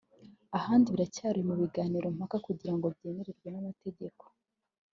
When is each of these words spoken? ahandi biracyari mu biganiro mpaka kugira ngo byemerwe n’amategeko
ahandi 0.57 0.87
biracyari 0.93 1.39
mu 1.47 1.55
biganiro 1.61 2.07
mpaka 2.17 2.37
kugira 2.45 2.73
ngo 2.75 2.85
byemerwe 2.95 3.47
n’amategeko 3.51 4.23